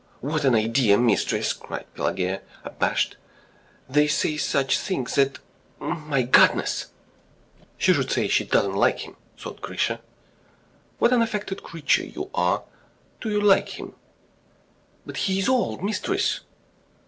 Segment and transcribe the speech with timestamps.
[0.19, 3.17] "What an idea, mistress!" cried Pelageya, abashed.
[3.87, 5.37] "They say such things that...
[5.77, 6.87] my goodness...."
[7.77, 10.01] "She should say she doesn't like him!" thought Grisha.
[10.97, 12.63] "What an affected creature you are....
[13.21, 13.93] Do you like him?"
[15.05, 16.39] "But he is old, mistress!"